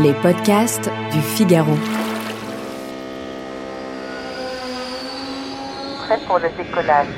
[0.00, 1.74] Les podcasts du Figaro.
[5.98, 7.08] Prêt pour le décollage.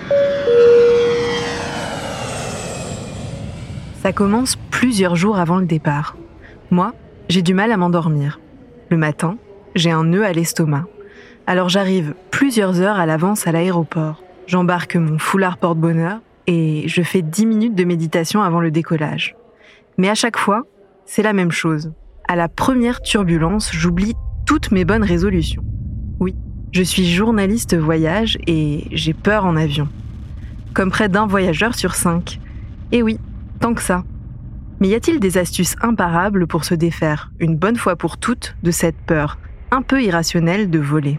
[4.02, 6.16] Ça commence plusieurs jours avant le départ.
[6.72, 6.94] Moi,
[7.28, 8.40] j'ai du mal à m'endormir.
[8.90, 9.36] Le matin,
[9.76, 10.86] j'ai un nœud à l'estomac.
[11.46, 14.20] Alors j'arrive plusieurs heures à l'avance à l'aéroport.
[14.48, 16.18] J'embarque mon foulard porte-bonheur
[16.48, 19.36] et je fais 10 minutes de méditation avant le décollage.
[19.96, 20.62] Mais à chaque fois,
[21.06, 21.92] c'est la même chose.
[22.26, 24.14] À la première turbulence, j'oublie
[24.46, 25.62] toutes mes bonnes résolutions.
[26.20, 26.34] Oui,
[26.72, 29.88] je suis journaliste voyage et j'ai peur en avion.
[30.72, 32.40] Comme près d'un voyageur sur cinq.
[32.92, 33.18] Et oui,
[33.60, 34.04] tant que ça.
[34.80, 38.70] Mais y a-t-il des astuces imparables pour se défaire, une bonne fois pour toutes, de
[38.70, 39.38] cette peur
[39.70, 41.18] un peu irrationnelle de voler?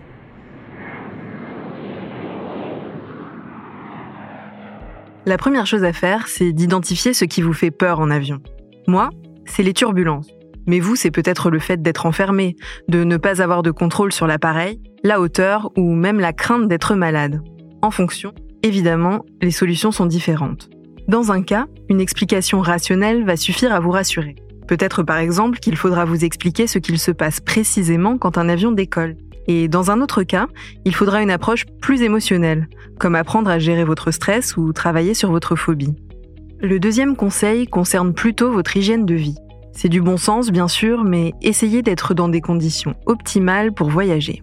[5.27, 8.39] La première chose à faire, c'est d'identifier ce qui vous fait peur en avion.
[8.87, 9.09] Moi,
[9.45, 10.29] c'est les turbulences.
[10.67, 12.55] Mais vous, c'est peut-être le fait d'être enfermé,
[12.87, 16.95] de ne pas avoir de contrôle sur l'appareil, la hauteur ou même la crainte d'être
[16.95, 17.41] malade.
[17.81, 20.69] En fonction, évidemment, les solutions sont différentes.
[21.07, 24.35] Dans un cas, une explication rationnelle va suffire à vous rassurer.
[24.67, 28.71] Peut-être par exemple qu'il faudra vous expliquer ce qu'il se passe précisément quand un avion
[28.71, 29.15] décolle.
[29.47, 30.47] Et dans un autre cas,
[30.85, 32.67] il faudra une approche plus émotionnelle,
[32.99, 35.93] comme apprendre à gérer votre stress ou travailler sur votre phobie.
[36.59, 39.35] Le deuxième conseil concerne plutôt votre hygiène de vie.
[39.75, 44.41] C'est du bon sens, bien sûr, mais essayez d'être dans des conditions optimales pour voyager.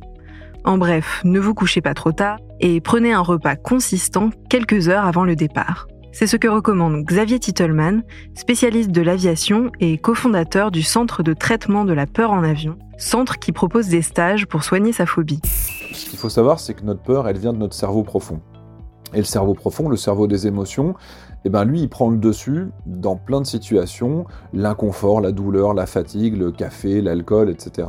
[0.65, 5.07] En bref, ne vous couchez pas trop tard et prenez un repas consistant quelques heures
[5.07, 5.89] avant le départ.
[6.13, 8.03] C'est ce que recommande Xavier Titelman,
[8.35, 13.39] spécialiste de l'aviation et cofondateur du Centre de traitement de la peur en avion, centre
[13.39, 15.41] qui propose des stages pour soigner sa phobie.
[15.95, 18.43] Ce qu'il faut savoir, c'est que notre peur, elle vient de notre cerveau profond.
[19.15, 20.95] Et le cerveau profond, le cerveau des émotions,
[21.45, 25.87] eh ben lui, il prend le dessus dans plein de situations, l'inconfort, la douleur, la
[25.87, 27.89] fatigue, le café, l'alcool, etc.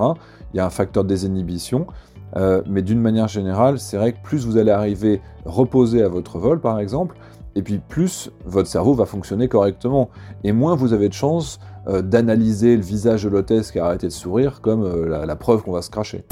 [0.53, 1.87] Il y a un facteur de désinhibition.
[2.35, 6.39] Euh, mais d'une manière générale, c'est vrai que plus vous allez arriver reposé à votre
[6.39, 7.15] vol, par exemple,
[7.55, 10.09] et puis plus votre cerveau va fonctionner correctement,
[10.43, 14.07] et moins vous avez de chances euh, d'analyser le visage de l'hôtesse qui a arrêté
[14.07, 16.23] de sourire comme euh, la preuve qu'on va se cracher.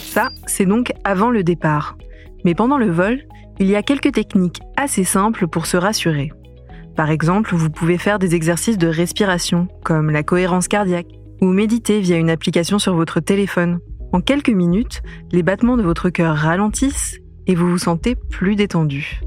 [0.00, 1.96] Ça, c'est donc avant le départ.
[2.44, 3.20] Mais pendant le vol,
[3.60, 6.32] il y a quelques techniques assez simples pour se rassurer.
[6.96, 11.08] Par exemple, vous pouvez faire des exercices de respiration, comme la cohérence cardiaque,
[11.40, 13.80] ou méditer via une application sur votre téléphone.
[14.12, 15.02] En quelques minutes,
[15.32, 19.22] les battements de votre cœur ralentissent et vous vous sentez plus détendu.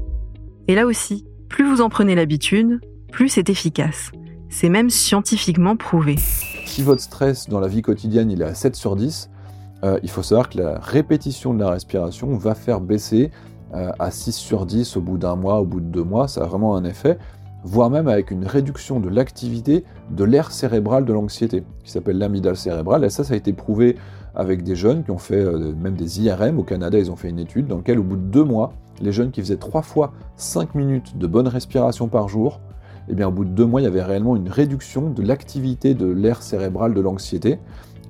[0.68, 2.80] Et là aussi, plus vous en prenez l'habitude,
[3.12, 4.12] plus c'est efficace.
[4.48, 6.16] C'est même scientifiquement prouvé.
[6.66, 9.28] Si votre stress dans la vie quotidienne est à 7 sur 10,
[9.84, 13.30] euh, il faut savoir que la répétition de la respiration va faire baisser
[13.72, 16.46] à 6 sur 10 au bout d'un mois, au bout de deux mois, ça a
[16.46, 17.18] vraiment un effet
[17.66, 22.56] voire même avec une réduction de l'activité de l'aire cérébrale de l'anxiété, qui s'appelle l'amygdale
[22.56, 23.04] cérébrale.
[23.04, 23.96] Et ça, ça a été prouvé
[24.36, 26.60] avec des jeunes qui ont fait euh, même des IRM.
[26.60, 29.10] Au Canada, ils ont fait une étude dans laquelle, au bout de deux mois, les
[29.10, 32.60] jeunes qui faisaient trois fois 5 minutes de bonne respiration par jour,
[33.08, 35.94] eh bien, au bout de deux mois, il y avait réellement une réduction de l'activité
[35.94, 37.58] de l'aire cérébrale de l'anxiété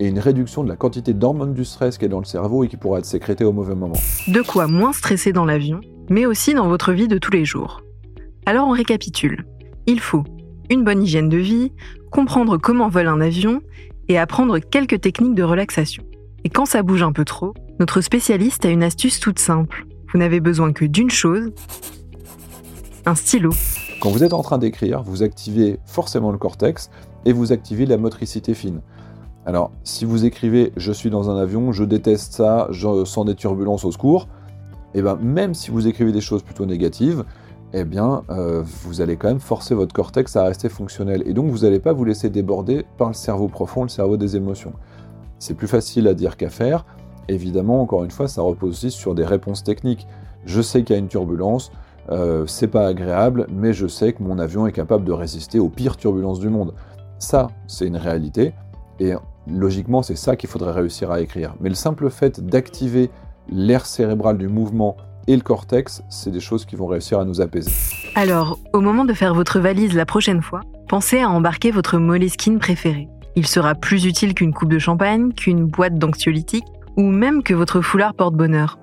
[0.01, 2.69] et une réduction de la quantité d'hormones du stress qui est dans le cerveau et
[2.69, 3.97] qui pourra être sécrétée au mauvais moment.
[4.29, 5.81] De quoi moins stresser dans l'avion,
[6.11, 7.83] mais aussi dans votre vie de tous les jours.
[8.45, 9.47] Alors on récapitule.
[9.87, 10.25] Il faut
[10.71, 11.73] une bonne hygiène de vie,
[12.11, 13.61] comprendre comment vole un avion
[14.09, 16.05] et apprendre quelques techniques de relaxation.
[16.45, 19.87] Et quand ça bouge un peu trop, notre spécialiste a une astuce toute simple.
[20.13, 21.51] Vous n'avez besoin que d'une chose,
[23.05, 23.51] un stylo.
[24.01, 26.91] Quand vous êtes en train d'écrire, vous activez forcément le cortex
[27.25, 28.81] et vous activez la motricité fine.
[29.47, 33.37] Alors, si vous écrivez je suis dans un avion, je déteste ça, je sens des
[33.37, 34.29] turbulences au secours,
[34.93, 37.25] et eh ben même si vous écrivez des choses plutôt négatives,
[37.73, 41.23] eh bien, euh, vous allez quand même forcer votre cortex à rester fonctionnel.
[41.27, 44.37] Et donc, vous n'allez pas vous laisser déborder par le cerveau profond, le cerveau des
[44.37, 44.73] émotions.
[45.39, 46.87] C'est plus facile à dire qu'à faire.
[47.29, 50.07] Évidemment, encore une fois, ça repose aussi sur des réponses techniques.
[50.45, 51.73] Je sais qu'il y a une turbulence,
[52.11, 55.69] euh, c'est pas agréable, mais je sais que mon avion est capable de résister aux
[55.69, 56.73] pires turbulences du monde.
[57.19, 58.55] Ça, c'est une réalité.
[59.47, 61.55] Logiquement, c'est ça qu'il faudrait réussir à écrire.
[61.61, 63.11] Mais le simple fait d'activer
[63.49, 64.97] l'air cérébral du mouvement
[65.29, 67.71] et le cortex, c'est des choses qui vont réussir à nous apaiser.
[68.15, 72.59] Alors, au moment de faire votre valise la prochaine fois, pensez à embarquer votre Moleskine
[72.59, 73.09] préféré.
[73.35, 76.65] Il sera plus utile qu'une coupe de champagne, qu'une boîte d'anxiolytiques
[76.97, 78.79] ou même que votre foulard porte-bonheur.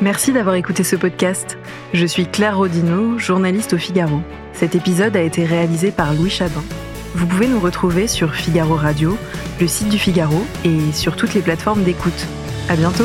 [0.00, 1.58] Merci d'avoir écouté ce podcast.
[1.92, 4.20] Je suis Claire Rodino, journaliste au Figaro.
[4.52, 6.62] Cet épisode a été réalisé par Louis Chabin.
[7.14, 9.16] Vous pouvez nous retrouver sur Figaro Radio,
[9.60, 12.26] le site du Figaro et sur toutes les plateformes d'écoute.
[12.68, 13.04] À bientôt!